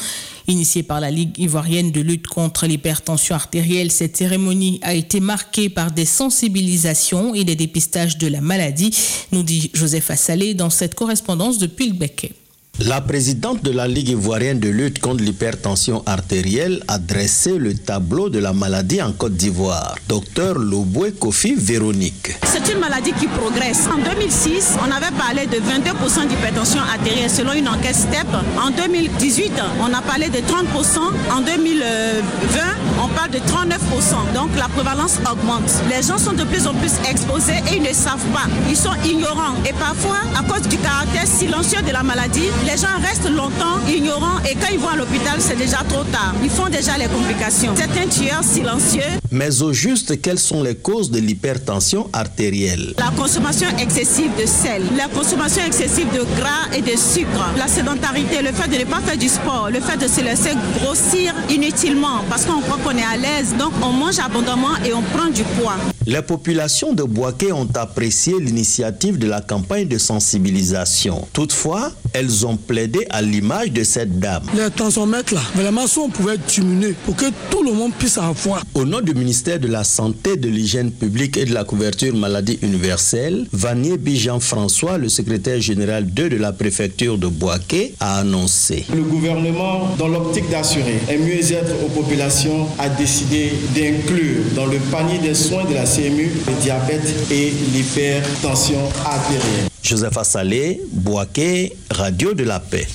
Initiée 0.48 0.82
par 0.82 1.02
la 1.02 1.12
Ligue 1.12 1.38
ivoirienne 1.40 1.92
de 1.92 2.00
lutte 2.00 2.28
contre 2.28 2.68
l'hypertension 2.68 3.36
artérielle, 3.36 3.92
cette 3.92 4.16
cérémonie 4.16 4.80
a 4.82 4.94
été 4.94 5.20
marquée 5.20 5.68
par 5.68 5.92
des 5.92 6.06
sensibilisations 6.06 7.36
et 7.36 7.44
des 7.44 7.58
dépistages 7.58 8.18
de 8.18 8.28
la 8.28 8.40
maladie, 8.40 8.98
nous 9.34 9.44
dit 9.44 9.72
Joseph 9.74 10.10
Assalé 10.10 10.54
dans 10.54 10.70
cette 10.70 10.96
correspondance 10.96 11.58
de 11.58 11.68
Pilbeck. 11.68 12.32
La 12.80 13.02
présidente 13.02 13.64
de 13.64 13.70
la 13.70 13.88
Ligue 13.88 14.10
ivoirienne 14.10 14.60
de 14.60 14.68
lutte 14.68 15.00
contre 15.00 15.24
l'hypertension 15.24 16.02
artérielle 16.08 16.84
a 16.88 16.98
dressé 16.98 17.60
le 17.60 17.76
tableau 17.76 18.30
de 18.30 18.40
la 18.40 18.52
maladie 18.52 19.00
en 19.00 19.12
Côte 19.14 19.36
d'Ivoire. 19.36 19.96
Docteur 20.10 20.58
Loboué 20.58 21.12
Kofi 21.12 21.54
Véronique. 21.56 22.32
C'est 22.44 22.74
une 22.74 22.80
maladie 22.80 23.14
qui 23.14 23.28
progresse. 23.28 23.88
En 23.88 24.00
2006, 24.00 24.74
on 24.82 24.92
avait 24.92 25.16
parlé 25.16 25.46
de 25.46 25.58
22% 25.58 26.28
d'hypertension 26.28 26.82
artérielle 26.82 27.30
selon 27.30 27.54
une 27.54 27.70
enquête 27.70 27.96
STEP. 27.96 28.28
En 28.60 28.72
2018, 28.72 29.52
on 29.80 29.94
a 29.94 30.02
parlé 30.02 30.30
de 30.30 30.40
30%. 30.40 30.98
En 31.32 31.42
2020, 31.42 32.60
on 33.04 33.08
parle 33.10 33.32
de 33.32 33.38
39%. 33.38 34.34
Donc 34.34 34.50
la 34.58 34.68
prévalence 34.68 35.20
augmente. 35.32 35.72
Les 35.90 36.02
gens 36.02 36.18
sont 36.18 36.34
de 36.34 36.44
plus 36.44 36.66
en 36.66 36.74
plus 36.74 36.92
exposés 37.08 37.62
et 37.72 37.76
ils 37.78 37.84
ne 37.84 37.94
savent 37.94 38.26
pas. 38.34 38.50
Ils 38.68 38.76
sont 38.76 38.96
ignorants. 39.06 39.54
Et 39.70 39.74
parfois, 39.74 40.18
à 40.36 40.42
cause 40.44 40.68
du 40.68 40.78
caractère 40.78 41.28
silencieux 41.28 41.82
de 41.84 41.92
la 41.92 42.02
maladie, 42.02 42.50
les 42.64 42.78
gens 42.78 42.88
restent 43.02 43.30
longtemps 43.30 43.80
ignorants 43.88 44.40
et 44.50 44.56
quand 44.56 44.72
ils 44.72 44.80
vont 44.80 44.90
à 44.90 44.96
l'hôpital, 44.96 45.40
c'est 45.40 45.58
déjà 45.58 45.78
trop 45.88 46.04
tard. 46.04 46.34
Ils 46.44 46.50
font 46.50 46.70
déjà 46.70 46.98
les 46.98 47.08
complications. 47.08 47.74
C'est 47.76 47.92
un 48.00 48.08
tueur 48.08 48.44
silencieux. 48.44 49.02
Mais 49.32 49.62
au 49.62 49.74
juste, 49.74 50.22
quelles 50.22 50.40
sont 50.40 50.64
les 50.64 50.76
causes 50.76 51.12
de 51.12 51.20
l'hypertension 51.20 52.10
artérielle? 52.14 52.94
La 52.98 53.12
consommation 53.12 53.68
excessive 53.80 54.32
de 54.40 54.46
sel, 54.46 54.84
la 54.98 55.08
consommation 55.08 55.64
excessive 55.66 56.08
de 56.14 56.24
gras 56.40 56.76
et 56.76 56.82
de 56.82 56.98
sucre, 56.98 57.46
la 57.58 57.68
sédentarité, 57.68 58.42
le 58.42 58.52
fait 58.52 58.70
de 58.70 58.78
ne 58.80 58.86
pas 58.86 59.00
faire 59.00 59.18
du 59.18 59.30
sport, 59.30 59.70
le 59.72 59.80
fait 59.80 59.98
de 59.98 60.08
se 60.08 60.22
laisser 60.22 60.52
grossir 60.80 61.34
inutilement 61.50 62.24
parce 62.30 62.46
qu'on 62.46 62.62
croit 62.62 62.80
qu'on 62.84 62.98
est 62.98 63.04
à 63.04 63.18
l'aise. 63.18 63.54
Donc 63.58 63.74
on 63.82 63.92
mange 63.92 64.20
abondamment 64.20 64.76
et 64.86 64.94
on 64.94 65.02
prend 65.02 65.30
du 65.30 65.44
poids. 65.44 65.78
Les 66.06 66.22
populations 66.22 66.92
de 66.92 67.04
Boaké 67.04 67.54
ont 67.54 67.70
apprécié 67.76 68.38
l'initiative 68.38 69.18
de 69.18 69.26
la 69.26 69.40
campagne 69.40 69.88
de 69.88 69.98
sensibilisation. 69.98 71.26
Toutefois, 71.32 71.94
elles 72.12 72.46
ont 72.46 72.58
plaidé 72.58 73.08
à 73.10 73.22
l'image 73.22 73.72
de 73.72 73.86
cette 73.86 74.20
dame. 74.20 74.44
Les 74.54 74.70
tensiomètres 74.70 75.34
là, 75.34 75.40
vraiment, 75.56 75.88
si 75.88 76.00
on 76.00 76.10
pouvait 76.10 76.38
diminuer 76.38 76.94
pour 77.06 77.16
que 77.16 77.28
tout 77.50 77.64
le 77.64 77.72
monde 77.72 77.94
puisse 77.98 78.18
avoir. 78.18 78.64
Au 78.74 78.84
nom 78.84 79.00
du 79.00 79.14
ministère 79.14 79.60
de 79.62 79.68
la 79.70 79.86
Santé, 79.86 80.36
de 80.36 80.50
l'Hygiène 80.50 80.92
publique 80.92 81.38
et 81.38 81.46
de 81.46 81.54
la 81.54 81.64
couverture 81.64 82.14
maladie 82.14 82.60
universelle, 82.62 83.48
Vanier 83.54 83.98
Bijan-François, 83.98 84.98
le 84.98 85.08
secrétaire 85.08 85.62
général 85.62 86.06
2 86.06 86.30
de 86.30 86.36
la 86.36 86.52
préfecture 86.52 87.18
de 87.18 87.28
Boaké, 87.28 87.96
a 88.02 88.20
annoncé. 88.20 88.86
Le 88.94 89.04
gouvernement, 89.04 89.88
dans 89.98 90.10
l'optique 90.10 90.50
d'assurer 90.50 91.00
un 91.10 91.18
mieux-être 91.18 91.74
aux 91.86 91.90
populations, 91.90 92.68
a 92.78 92.90
décidé 92.90 93.54
d'inclure 93.74 94.44
dans 94.54 94.66
le 94.66 94.78
panier 94.92 95.20
des 95.20 95.34
soins 95.34 95.64
de 95.64 95.74
la 95.74 95.86
CMU 95.94 96.32
le 96.48 96.54
diabète 96.60 97.06
et 97.30 97.52
l'hypertension 97.72 98.90
artérielle. 99.06 99.70
Joseph 99.84 100.18
Assalé, 100.18 100.82
Boaké, 100.92 101.74
Radio 101.92 102.34
de 102.34 102.44
la 102.44 102.60
Paix. 102.60 102.88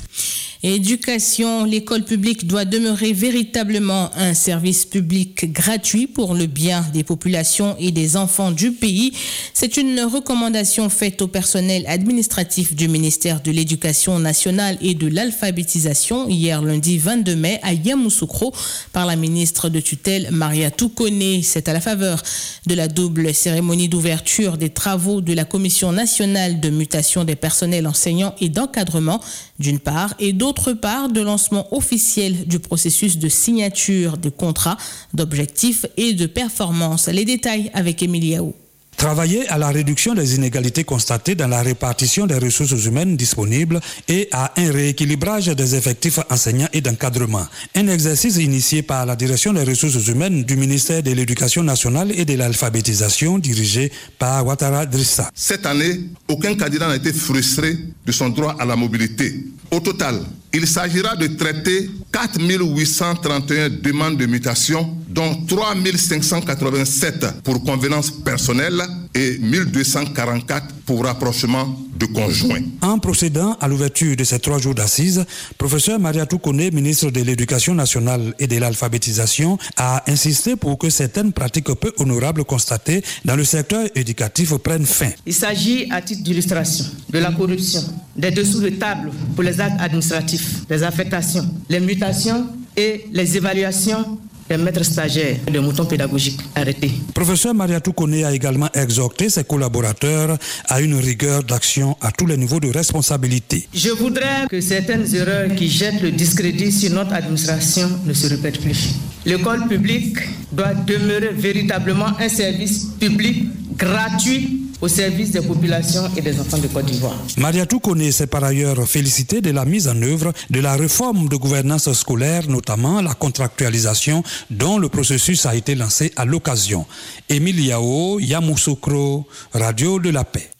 Éducation, 0.65 1.65
l'école 1.65 2.03
publique 2.03 2.49
doit 2.49 2.65
demeurer 2.65 3.13
véritablement 3.13 4.11
un 4.17 4.35
service 4.35 4.87
public 4.87 5.53
gratuit 5.53 6.09
pour 6.09 6.35
le 6.35 6.47
bien 6.47 6.85
des 6.93 7.05
populations 7.05 7.77
et 7.79 7.93
des 7.93 8.17
enfants 8.17 8.51
du 8.51 8.73
pays. 8.73 9.13
C'est 9.55 9.77
une 9.77 10.01
recommandation 10.01 10.89
faite 10.89 11.23
au 11.23 11.29
personnel 11.29 11.85
administratif 11.87 12.75
du 12.75 12.89
ministère 12.89 13.41
de 13.41 13.53
l'Éducation 13.53 14.19
nationale 14.19 14.79
et 14.81 14.95
de 14.95 15.07
l'alphabétisation 15.07 16.29
hier 16.29 16.61
lundi 16.61 16.99
22 16.99 17.37
mai 17.37 17.61
à 17.63 17.73
Yamoussoukro 17.73 18.53
par 18.93 19.07
la 19.07 19.15
ministre 19.15 19.69
de 19.69 19.79
tutelle 19.79 20.31
Maria 20.33 20.73
Toukone. 20.73 21.41
C'est 21.45 21.69
à 21.69 21.73
la 21.73 21.81
faveur 21.81 22.21
de 22.67 22.75
la 22.75 22.89
double 22.89 23.33
cérémonie 23.33 23.89
d'ouverture 23.89 24.57
des 24.57 24.71
travaux 24.71 25.21
de 25.21 25.35
la 25.35 25.45
Commission 25.45 25.93
nationale 25.93 26.59
de 26.59 26.69
mutation 26.69 27.23
des 27.23 27.37
personnels 27.37 27.87
enseignants 27.87 28.35
et 28.41 28.49
d'encadrement 28.49 29.21
d'une 29.61 29.79
part 29.79 30.15
et 30.19 30.33
d'autre 30.33 30.48
d'autre 30.49 30.73
part 30.73 31.11
de 31.11 31.21
lancement 31.21 31.67
officiel 31.77 32.47
du 32.47 32.59
processus 32.59 33.19
de 33.19 33.29
signature 33.29 34.17
des 34.17 34.31
contrats 34.31 34.79
d'objectifs 35.13 35.85
et 35.99 36.15
de 36.15 36.25
performance. 36.25 37.09
Les 37.09 37.27
détails 37.27 37.71
avec 37.75 38.03
Emiliaou. 38.03 38.55
Travailler 38.97 39.47
à 39.49 39.59
la 39.59 39.69
réduction 39.69 40.15
des 40.15 40.35
inégalités 40.35 40.83
constatées 40.83 41.37
dans 41.37 41.47
la 41.47 41.63
répartition 41.63 42.27
des 42.27 42.39
ressources 42.39 42.85
humaines 42.85 43.17
disponibles 43.17 43.79
et 44.09 44.29
à 44.33 44.53
un 44.57 44.73
rééquilibrage 44.73 45.47
des 45.47 45.77
effectifs 45.77 46.19
enseignants 46.31 46.67
et 46.73 46.81
d'encadrement. 46.81 47.47
Un 47.77 47.87
exercice 47.87 48.39
initié 48.39 48.83
par 48.83 49.07
la 49.07 49.15
direction 49.15 49.53
des 49.53 49.63
ressources 49.63 50.05
humaines 50.09 50.43
du 50.43 50.57
ministère 50.57 51.03
de 51.03 51.13
l'Éducation 51.13 51.63
nationale 51.63 52.11
et 52.11 52.25
de 52.25 52.35
l'alphabétisation 52.35 53.39
dirigé 53.39 53.93
par 54.19 54.45
Ouattara 54.45 54.85
Drissa. 54.85 55.31
Cette 55.33 55.67
année, 55.67 56.01
aucun 56.27 56.57
candidat 56.57 56.89
n'a 56.89 56.97
été 56.97 57.13
frustré 57.13 57.77
de 58.05 58.11
son 58.13 58.31
droit 58.31 58.57
à 58.59 58.65
la 58.65 58.75
mobilité. 58.75 59.33
Au 59.71 59.81
total, 59.81 60.15
il 60.59 60.67
s'agira 60.67 61.15
de 61.15 61.29
traiter 61.29 61.89
4 62.13 62.41
831 62.41 63.69
demandes 63.81 64.17
de 64.17 64.27
mutation, 64.27 64.97
dont 65.09 65.35
3 65.47 65.77
587 65.97 67.43
pour 67.45 67.63
convenance 67.63 68.11
personnelle 68.11 68.83
et 69.15 69.39
1244 69.39 70.67
pour 70.85 71.05
rapprochement 71.05 71.79
de 71.99 72.07
conjoints. 72.07 72.63
En 72.83 72.99
procédant 72.99 73.57
à 73.61 73.69
l'ouverture 73.69 74.17
de 74.17 74.25
ces 74.25 74.39
trois 74.39 74.59
jours 74.59 74.75
d'assises, 74.75 75.25
professeur 75.57 75.99
Maria 75.99 76.27
Toukone, 76.27 76.71
ministre 76.73 77.11
de 77.11 77.21
l'Éducation 77.21 77.75
nationale 77.75 78.35
et 78.39 78.47
de 78.47 78.57
l'alphabétisation, 78.59 79.59
a 79.77 80.03
insisté 80.11 80.57
pour 80.57 80.79
que 80.79 80.91
certaines 80.91 81.33
pratiques 81.33 81.73
peu 81.75 81.93
honorables 81.99 82.45
constatées 82.45 83.03
dans 83.25 83.37
le 83.37 83.45
secteur 83.45 83.87
éducatif 83.95 84.55
prennent 84.59 84.87
fin. 84.87 85.11
Il 85.27 85.35
s'agit, 85.35 85.87
à 85.91 86.01
titre 86.01 86.23
d'illustration, 86.23 86.85
de 87.11 87.19
la 87.19 87.33
corruption, 87.33 87.83
des 88.17 88.31
dessous 88.31 88.61
de 88.61 88.71
table 88.71 89.11
pour 89.35 89.45
les 89.45 89.61
actes 89.61 89.81
administratifs, 89.81 90.48
les 90.71 90.83
affectations, 90.83 91.47
les 91.69 91.81
mutations 91.81 92.47
et 92.77 93.07
les 93.13 93.37
évaluations 93.37 94.19
des 94.49 94.57
maîtres 94.57 94.85
stagiaires 94.85 95.37
de 95.53 95.59
moutons 95.59 95.85
pédagogiques 95.85 96.41
arrêtés. 96.55 96.93
Professeur 97.15 97.55
Maria 97.55 97.81
Toukone 97.81 98.25
a 98.25 98.33
également 98.33 98.69
exhorté 98.73 99.29
ses 99.29 99.45
collaborateurs 99.45 100.39
à 100.69 100.81
une 100.81 100.95
rigueur 100.95 101.43
d'action 101.45 101.97
à 102.01 102.11
tous 102.13 102.27
les 102.27 102.37
niveaux 102.37 102.61
de 102.61 102.69
responsabilité. 102.71 103.69
Je 103.75 103.91
voudrais 103.91 104.47
que 104.49 104.61
certaines 104.61 105.15
erreurs 105.15 105.55
qui 105.55 105.69
jettent 105.69 106.01
le 106.03 106.13
discrédit 106.13 106.73
sur 106.73 106.93
notre 106.93 107.13
administration 107.13 107.91
ne 108.07 108.13
se 108.13 108.27
répètent 108.29 108.61
plus. 108.61 108.95
L'école 109.27 109.69
publique 109.69 110.19
doit 110.53 110.75
demeurer 110.75 111.33
véritablement 111.35 112.19
un 112.19 112.29
service 112.29 112.87
public 112.99 113.45
gratuit 113.77 114.68
au 114.81 114.89
service 114.89 115.31
des 115.31 115.41
populations 115.41 116.09
et 116.17 116.21
des 116.21 116.39
enfants 116.41 116.59
de 116.59 116.69
Côte 116.69 116.87
d'Ivoire. 116.87 117.17
Maria 117.37 117.67
Toukone 117.67 118.11
s'est 118.13 118.27
par 118.27 118.45
ailleurs 118.45 118.87
félicitée 118.89 119.41
de 119.41 119.51
la 119.51 119.65
mise 119.65 119.89
en 119.89 120.01
œuvre 120.03 120.33
de 120.51 120.61
la 120.61 120.77
réforme 120.77 121.29
de 121.29 121.37
gouvernance 121.37 121.93
scolaire, 121.93 122.49
notamment 122.49 123.01
la 123.03 123.15
contractualisation 123.15 124.23
dont 124.51 124.79
le 124.79 124.89
processus 124.89 125.47
a 125.47 125.55
été 125.55 125.75
lancé 125.75 126.13
à 126.17 126.25
l'occasion. 126.25 126.87
Émile 127.29 127.61
Yao, 127.61 128.19
Yamoussoukro, 128.21 129.27
Radio 129.53 129.99
de 129.99 130.11
la 130.11 130.25
Paix. 130.25 130.51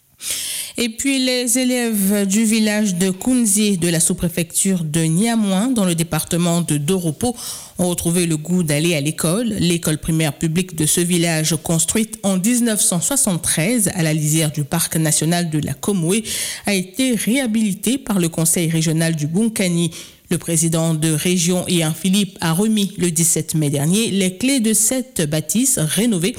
Et 0.81 0.87
puis 0.87 1.19
les 1.19 1.59
élèves 1.59 2.25
du 2.25 2.45
village 2.45 2.95
de 2.95 3.09
Kunzi 3.09 3.77
de 3.77 3.89
la 3.89 3.99
sous-préfecture 3.99 4.85
de 4.85 5.01
Niamouin 5.01 5.67
dans 5.67 5.83
le 5.83 5.93
département 5.93 6.61
de 6.61 6.77
Doropo 6.77 7.35
ont 7.79 7.89
retrouvé 7.89 8.25
le 8.25 8.37
goût 8.37 8.63
d'aller 8.63 8.95
à 8.95 9.01
l'école. 9.01 9.49
L'école 9.59 9.97
primaire 9.97 10.31
publique 10.31 10.77
de 10.77 10.85
ce 10.85 11.01
village, 11.01 11.53
construite 11.61 12.17
en 12.23 12.37
1973 12.37 13.89
à 13.93 14.03
la 14.03 14.13
lisière 14.13 14.51
du 14.53 14.63
parc 14.63 14.95
national 14.95 15.49
de 15.49 15.59
la 15.59 15.73
Comoué, 15.73 16.23
a 16.65 16.73
été 16.73 17.13
réhabilitée 17.13 17.97
par 17.97 18.17
le 18.17 18.29
conseil 18.29 18.69
régional 18.69 19.17
du 19.17 19.27
Bunkani. 19.27 19.91
Le 20.31 20.37
président 20.37 20.93
de 20.93 21.11
région 21.11 21.67
Ian 21.67 21.91
Philippe 21.91 22.37
a 22.39 22.53
remis 22.53 22.93
le 22.99 23.09
17 23.09 23.55
mai 23.55 23.71
dernier 23.71 24.11
les 24.11 24.37
clés 24.37 24.59
de 24.59 24.73
cette 24.73 25.27
bâtisse 25.27 25.79
rénovée 25.79 26.35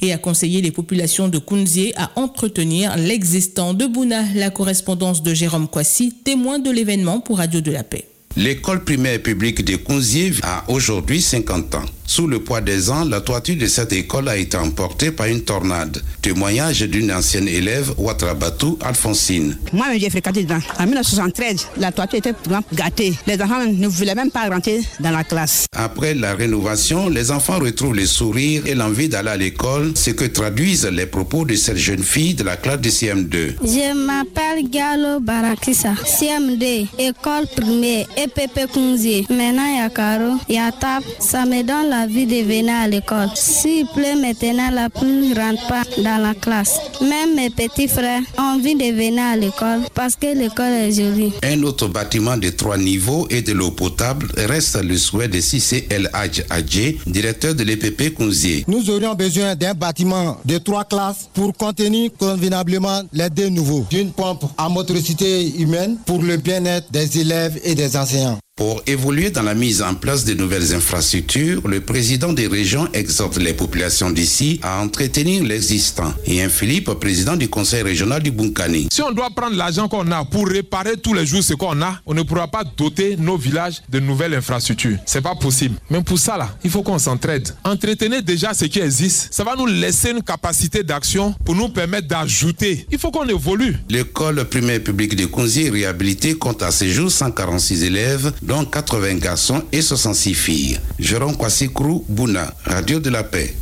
et 0.00 0.12
a 0.12 0.18
conseillé 0.18 0.62
les 0.62 0.70
populations 0.70 1.26
de 1.26 1.38
Kunzie 1.38 1.92
à 1.96 2.12
entretenir 2.14 2.96
l'existant 2.96 3.74
de 3.74 3.86
Bouna. 3.86 4.22
La 4.36 4.50
correspondance 4.50 5.24
de 5.24 5.34
Jérôme 5.34 5.66
Kwasi, 5.66 6.12
témoin 6.24 6.60
de 6.60 6.70
l'événement 6.70 7.18
pour 7.18 7.38
Radio 7.38 7.60
de 7.60 7.72
la 7.72 7.82
Paix. 7.82 8.06
L'école 8.36 8.84
primaire 8.84 9.20
publique 9.20 9.64
de 9.64 9.74
Kunzie 9.74 10.34
a 10.42 10.64
aujourd'hui 10.68 11.20
50 11.20 11.74
ans. 11.74 11.84
Sous 12.06 12.26
le 12.26 12.40
poids 12.40 12.60
des 12.60 12.90
ans, 12.90 13.04
la 13.04 13.20
toiture 13.20 13.56
de 13.56 13.66
cette 13.66 13.92
école 13.92 14.28
a 14.28 14.36
été 14.36 14.56
emportée 14.56 15.12
par 15.12 15.26
une 15.26 15.42
tornade. 15.42 16.02
Témoignage 16.20 16.80
d'une 16.82 17.10
ancienne 17.12 17.48
élève, 17.48 17.92
Ouatrabatou 17.96 18.78
Alphonsine. 18.82 19.56
Moi, 19.72 19.86
j'ai 19.96 20.10
fréquenté 20.10 20.42
dedans. 20.42 20.58
En 20.78 20.84
1973, 20.84 21.68
la 21.78 21.92
toiture 21.92 22.18
était 22.18 22.34
vraiment 22.44 22.64
gâtée. 22.74 23.14
Les 23.26 23.40
enfants 23.40 23.64
ne 23.66 23.88
voulaient 23.88 24.14
même 24.14 24.30
pas 24.30 24.48
rentrer 24.48 24.80
dans 25.00 25.10
la 25.10 25.24
classe. 25.24 25.66
Après 25.74 26.14
la 26.14 26.34
rénovation, 26.34 27.08
les 27.08 27.30
enfants 27.30 27.58
retrouvent 27.58 27.94
le 27.94 28.04
sourire 28.06 28.66
et 28.66 28.74
l'envie 28.74 29.08
d'aller 29.08 29.30
à 29.30 29.36
l'école, 29.36 29.92
ce 29.94 30.10
que 30.10 30.24
traduisent 30.24 30.86
les 30.86 31.06
propos 31.06 31.44
de 31.44 31.54
cette 31.54 31.76
jeune 31.78 32.02
fille 32.02 32.34
de 32.34 32.44
la 32.44 32.56
classe 32.56 32.80
de 32.80 32.90
CM2. 32.90 33.54
Je 33.62 33.94
m'appelle 33.94 34.68
Gallo 34.68 35.20
Barakissa, 35.20 35.94
CM2, 36.04 36.88
école 36.98 37.46
primaire, 37.56 38.06
EPP 38.16 38.70
Kunzi. 38.72 39.26
Maintenant, 39.30 39.66
il 39.66 39.78
y 39.78 39.80
a 39.80 39.88
Caro, 39.88 40.34
il 40.48 40.56
y 40.56 40.58
a 40.58 40.70
Tap, 40.72 41.02
ça 41.20 41.44
me 41.46 41.62
donne 41.62 41.91
la 41.92 42.06
vie 42.06 42.24
de 42.24 42.42
venir 42.42 42.74
à 42.74 42.88
l'école. 42.88 43.28
S'il 43.34 43.86
pleut 43.86 44.18
maintenant, 44.18 44.70
la 44.72 44.88
pluie 44.88 45.28
ne 45.28 45.34
rentre 45.34 45.66
pas 45.68 45.82
dans 45.98 46.22
la 46.22 46.32
classe. 46.34 46.78
Même 47.02 47.34
mes 47.36 47.50
petits 47.50 47.86
frères 47.86 48.22
ont 48.38 48.56
envie 48.56 48.74
de 48.74 48.84
venir 48.96 49.22
à 49.22 49.36
l'école 49.36 49.80
parce 49.94 50.16
que 50.16 50.26
l'école 50.34 50.72
est 50.72 50.92
jolie. 50.92 51.34
Un 51.42 51.62
autre 51.64 51.88
bâtiment 51.88 52.38
de 52.38 52.48
trois 52.48 52.78
niveaux 52.78 53.26
et 53.28 53.42
de 53.42 53.52
l'eau 53.52 53.72
potable 53.72 54.26
reste 54.38 54.82
le 54.82 54.96
souhait 54.96 55.28
de 55.28 55.38
CCL 55.38 56.08
Adjé, 56.48 56.98
directeur 57.06 57.54
de 57.54 57.62
l'EPP 57.62 58.14
Kunzier. 58.16 58.64
Nous 58.68 58.88
aurions 58.88 59.14
besoin 59.14 59.54
d'un 59.54 59.74
bâtiment 59.74 60.38
de 60.46 60.56
trois 60.56 60.84
classes 60.84 61.28
pour 61.34 61.52
contenir 61.52 62.10
convenablement 62.18 63.02
les 63.12 63.28
deux 63.28 63.50
nouveaux. 63.50 63.84
D'une 63.90 64.12
pompe 64.12 64.44
à 64.56 64.70
motricité 64.70 65.46
humaine 65.58 65.98
pour 66.06 66.22
le 66.22 66.38
bien-être 66.38 66.90
des 66.90 67.18
élèves 67.20 67.60
et 67.64 67.74
des 67.74 67.96
enseignants. 67.98 68.38
Pour 68.62 68.80
évoluer 68.86 69.30
dans 69.30 69.42
la 69.42 69.54
mise 69.54 69.82
en 69.82 69.94
place 69.94 70.24
de 70.24 70.34
nouvelles 70.34 70.72
infrastructures, 70.72 71.66
le 71.66 71.80
président 71.80 72.32
des 72.32 72.46
régions 72.46 72.86
exhorte 72.92 73.38
les 73.38 73.54
populations 73.54 74.08
d'ici 74.08 74.60
à 74.62 74.80
entretenir 74.80 75.42
l'existant. 75.42 76.14
Et 76.26 76.44
un 76.44 76.48
Philippe, 76.48 76.88
président 77.00 77.34
du 77.34 77.48
conseil 77.48 77.82
régional 77.82 78.22
du 78.22 78.30
Bunkani. 78.30 78.86
Si 78.92 79.02
on 79.02 79.10
doit 79.10 79.30
prendre 79.30 79.56
l'argent 79.56 79.88
qu'on 79.88 80.08
a 80.12 80.24
pour 80.24 80.46
réparer 80.46 80.96
tous 80.96 81.12
les 81.12 81.26
jours 81.26 81.42
ce 81.42 81.54
qu'on 81.54 81.82
a, 81.82 81.98
on 82.06 82.14
ne 82.14 82.22
pourra 82.22 82.46
pas 82.46 82.62
doter 82.62 83.16
nos 83.16 83.36
villages 83.36 83.82
de 83.88 83.98
nouvelles 83.98 84.34
infrastructures. 84.34 84.96
C'est 85.06 85.22
pas 85.22 85.34
possible. 85.34 85.74
Mais 85.90 86.00
pour 86.00 86.20
ça, 86.20 86.36
là, 86.36 86.48
il 86.62 86.70
faut 86.70 86.84
qu'on 86.84 87.00
s'entraide. 87.00 87.48
Entretenez 87.64 88.22
déjà 88.22 88.54
ce 88.54 88.66
qui 88.66 88.78
existe. 88.78 89.34
Ça 89.34 89.42
va 89.42 89.56
nous 89.56 89.66
laisser 89.66 90.10
une 90.10 90.22
capacité 90.22 90.84
d'action 90.84 91.34
pour 91.44 91.56
nous 91.56 91.68
permettre 91.68 92.06
d'ajouter. 92.06 92.86
Il 92.92 92.98
faut 93.00 93.10
qu'on 93.10 93.26
évolue. 93.26 93.76
L'école 93.88 94.44
primaire 94.44 94.84
publique 94.84 95.16
de 95.16 95.26
Konzi 95.26 95.68
réhabilitée 95.68 96.34
compte 96.34 96.62
à 96.62 96.70
ce 96.70 96.84
jour 96.88 97.10
146 97.10 97.82
élèves 97.82 98.32
dont 98.40 98.51
80 98.60 99.14
garçons 99.14 99.62
et 99.72 99.80
66 99.80 100.34
filles. 100.34 100.80
Jérôme 100.98 101.36
Kwasikrou, 101.36 102.04
Bouna, 102.08 102.52
Radio 102.64 103.00
de 103.00 103.08
la 103.08 103.24
Paix. 103.24 103.54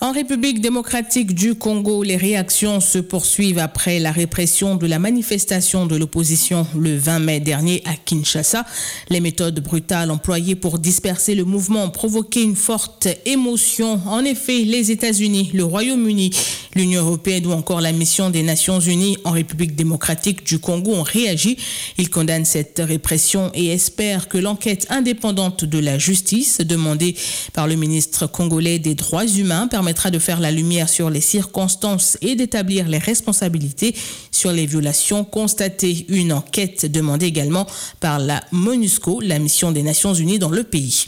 En 0.00 0.12
République 0.12 0.60
démocratique 0.60 1.34
du 1.34 1.56
Congo, 1.56 2.04
les 2.04 2.16
réactions 2.16 2.80
se 2.80 2.98
poursuivent 2.98 3.58
après 3.58 3.98
la 3.98 4.12
répression 4.12 4.76
de 4.76 4.86
la 4.86 5.00
manifestation 5.00 5.86
de 5.86 5.96
l'opposition 5.96 6.66
le 6.78 6.96
20 6.96 7.18
mai 7.18 7.40
dernier 7.40 7.82
à 7.84 7.94
Kinshasa. 7.96 8.64
Les 9.10 9.18
méthodes 9.18 9.60
brutales 9.60 10.12
employées 10.12 10.54
pour 10.54 10.78
disperser 10.78 11.34
le 11.34 11.44
mouvement 11.44 11.82
ont 11.82 11.90
provoqué 11.90 12.42
une 12.42 12.54
forte 12.54 13.08
émotion. 13.26 14.00
En 14.06 14.24
effet, 14.24 14.60
les 14.60 14.92
États-Unis, 14.92 15.50
le 15.52 15.64
Royaume-Uni, 15.64 16.30
l'Union 16.74 17.02
européenne 17.02 17.46
ou 17.46 17.52
encore 17.52 17.80
la 17.80 17.92
mission 17.92 18.30
des 18.30 18.42
Nations 18.42 18.80
unies 18.80 19.16
en 19.24 19.30
République 19.30 19.74
démocratique 19.74 20.44
du 20.44 20.58
Congo 20.58 20.92
ont 20.92 21.02
réagi. 21.02 21.56
Ils 21.96 22.10
condamnent 22.10 22.44
cette 22.44 22.80
répression 22.84 23.50
et 23.54 23.66
espèrent 23.66 24.28
que 24.28 24.38
l'enquête 24.38 24.86
indépendante 24.90 25.64
de 25.64 25.78
la 25.78 25.98
justice 25.98 26.58
demandée 26.58 27.14
par 27.52 27.66
le 27.66 27.76
ministre 27.76 28.26
congolais 28.26 28.78
des 28.78 28.94
droits 28.94 29.26
humains 29.26 29.68
permettra 29.68 30.10
de 30.10 30.18
faire 30.18 30.40
la 30.40 30.50
lumière 30.50 30.88
sur 30.88 31.10
les 31.10 31.20
circonstances 31.20 32.18
et 32.22 32.34
d'établir 32.34 32.88
les 32.88 32.98
responsabilités 32.98 33.94
sur 34.30 34.52
les 34.52 34.66
violations 34.66 35.24
constatées. 35.24 36.06
Une 36.08 36.32
enquête 36.32 36.86
demandée 36.86 37.26
également 37.26 37.66
par 38.00 38.18
la 38.18 38.42
MONUSCO, 38.52 39.20
la 39.20 39.38
mission 39.38 39.72
des 39.72 39.82
Nations 39.82 40.14
Unies 40.14 40.38
dans 40.38 40.50
le 40.50 40.64
pays. 40.64 41.06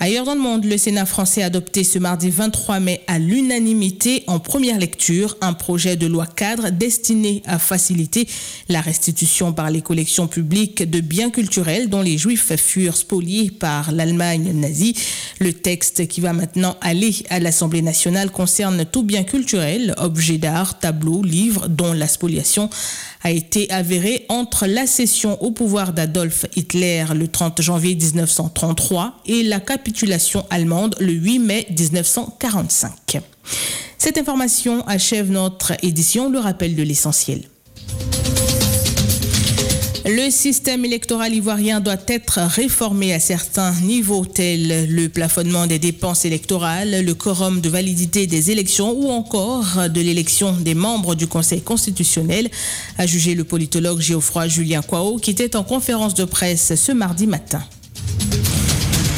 Ailleurs 0.00 0.24
dans 0.24 0.34
le 0.34 0.40
monde, 0.40 0.64
le 0.64 0.78
Sénat 0.78 1.06
français 1.06 1.42
a 1.42 1.46
adopté 1.46 1.84
ce 1.84 1.98
mardi 1.98 2.30
23 2.30 2.80
mai 2.80 3.02
à 3.06 3.18
l'unanimité 3.18 4.24
en 4.26 4.38
première 4.40 4.78
lecture 4.78 5.36
un 5.40 5.52
projet 5.52 5.96
de 5.96 6.06
loi 6.06 6.26
cadre 6.26 6.70
destiné 6.70 7.42
à 7.46 7.58
faciliter 7.58 8.26
la 8.68 8.80
restitution 8.80 9.52
par 9.52 9.70
les 9.70 9.82
collections 9.82 10.26
publiques 10.26 10.88
de 10.88 11.00
biens 11.00 11.30
culturels 11.30 11.88
dont 11.88 12.02
les 12.02 12.18
juifs 12.18 12.56
furent 12.56 12.96
spoliés 12.96 13.50
par 13.50 13.92
l'Allemagne 13.92 14.52
nazie. 14.52 14.96
Le 15.38 15.52
texte 15.52 16.08
qui 16.08 16.20
va 16.20 16.32
maintenant 16.32 16.76
aller 16.80 17.14
à 17.30 17.38
l'Assemblée 17.38 17.82
nationale 17.82 18.30
concerne 18.30 18.84
tout 18.84 19.02
bien 19.02 19.24
culturel, 19.24 19.94
objets 19.98 20.38
d'art, 20.38 20.78
tableaux, 20.78 21.22
livres 21.22 21.68
dont 21.68 21.92
la 21.92 22.08
spoliation 22.08 22.70
a 23.22 23.30
été 23.30 23.70
avérée 23.70 24.26
entre 24.28 24.66
la 24.66 24.86
cession 24.86 25.42
au 25.42 25.50
pouvoir 25.50 25.92
d'Adolf 25.92 26.46
Hitler 26.56 27.04
le 27.14 27.28
30 27.28 27.62
janvier 27.62 27.94
1933 27.94 29.22
et 29.26 29.42
la 29.42 29.60
capitulation 29.60 30.44
allemande 30.50 30.96
le 31.00 31.12
8 31.12 31.38
mai 31.38 31.66
1945. 31.70 33.20
Cette 33.98 34.18
information 34.18 34.86
achève 34.86 35.30
notre 35.30 35.72
édition, 35.84 36.30
le 36.30 36.38
rappel 36.38 36.74
de 36.74 36.82
l'essentiel. 36.82 37.42
Le 40.04 40.30
système 40.30 40.84
électoral 40.84 41.32
ivoirien 41.32 41.78
doit 41.78 41.94
être 42.08 42.40
réformé 42.40 43.14
à 43.14 43.20
certains 43.20 43.72
niveaux 43.82 44.24
tels 44.24 44.92
le 44.92 45.08
plafonnement 45.08 45.68
des 45.68 45.78
dépenses 45.78 46.24
électorales, 46.24 47.04
le 47.04 47.14
quorum 47.14 47.60
de 47.60 47.68
validité 47.68 48.26
des 48.26 48.50
élections 48.50 48.90
ou 48.90 49.10
encore 49.10 49.88
de 49.88 50.00
l'élection 50.00 50.56
des 50.56 50.74
membres 50.74 51.14
du 51.14 51.28
Conseil 51.28 51.62
constitutionnel, 51.62 52.50
a 52.98 53.06
jugé 53.06 53.36
le 53.36 53.44
politologue 53.44 54.00
Geoffroy 54.00 54.48
Julien 54.48 54.82
Kwao 54.82 55.18
qui 55.18 55.30
était 55.30 55.54
en 55.54 55.62
conférence 55.62 56.14
de 56.14 56.24
presse 56.24 56.74
ce 56.74 56.90
mardi 56.90 57.28
matin. 57.28 57.62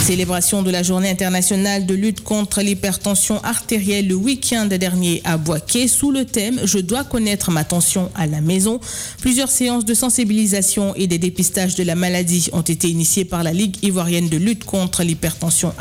Célébration 0.05 0.63
de 0.63 0.71
la 0.71 0.83
journée 0.83 1.09
internationale 1.09 1.87
de 1.87 1.95
lutte 1.95 2.23
contre 2.23 2.61
l'hypertension 2.61 3.43
artérielle 3.43 4.07
le 4.07 4.15
week-end 4.15 4.67
dernier 4.67 5.23
à 5.25 5.39
Boaké 5.39 5.89
sous 5.89 6.11
le 6.11 6.27
thème 6.27 6.61
Je 6.63 6.79
dois 6.79 7.05
connaître 7.05 7.51
ma 7.51 7.65
tension 7.65 8.11
à 8.15 8.27
la 8.27 8.43
maison. 8.43 8.81
Plusieurs 9.23 9.49
séances 9.49 9.87
de 9.87 9.95
sensibilisation 9.95 10.95
et 10.95 11.07
des 11.07 11.17
dépistages 11.17 11.75
de 11.75 11.85
la 11.85 11.95
maladie 11.95 12.51
ont 12.53 12.61
été 12.61 12.91
initiées 12.91 13.25
par 13.25 13.43
la 13.43 13.55
Ligue 13.55 13.77
ivoirienne 13.83 14.29
de 14.29 14.37
lutte 14.37 14.65
contre 14.65 15.03
l'hypertension 15.03 15.73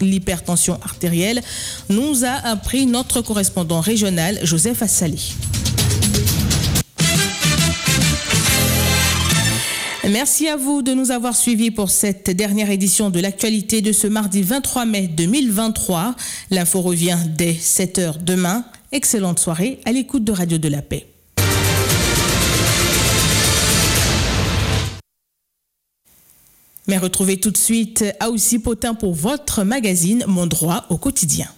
l'hypertension 0.00 0.78
artérielle, 0.84 1.40
nous 1.88 2.24
a 2.24 2.34
appris 2.48 2.86
notre 2.86 3.20
correspondant 3.20 3.80
régional 3.80 4.38
Joseph 4.44 4.82
Assali. 4.82 5.34
Merci 10.12 10.46
à 10.46 10.56
vous 10.58 10.82
de 10.82 10.92
nous 10.92 11.10
avoir 11.10 11.34
suivis 11.34 11.70
pour 11.70 11.88
cette 11.88 12.28
dernière 12.28 12.68
édition 12.68 13.08
de 13.08 13.18
l'actualité 13.18 13.80
de 13.80 13.92
ce 13.92 14.06
mardi 14.06 14.42
23 14.42 14.84
mai 14.84 15.08
2023. 15.08 16.14
L'info 16.50 16.82
revient 16.82 17.16
dès 17.28 17.54
7h 17.54 18.22
demain. 18.22 18.66
Excellente 18.92 19.38
soirée 19.38 19.80
à 19.86 19.92
l'écoute 19.92 20.22
de 20.22 20.32
Radio 20.32 20.58
de 20.58 20.68
la 20.68 20.82
Paix. 20.82 21.06
Mais 26.86 26.98
retrouvez 26.98 27.40
tout 27.40 27.50
de 27.50 27.56
suite 27.56 28.04
Aoussi 28.20 28.58
Potin 28.58 28.92
pour 28.92 29.14
votre 29.14 29.64
magazine 29.64 30.24
Mon 30.26 30.46
droit 30.46 30.84
au 30.90 30.98
quotidien. 30.98 31.48